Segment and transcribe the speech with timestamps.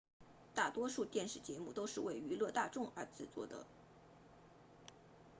[0.55, 3.67] 大多数电视节目都是为娱乐大众而制作的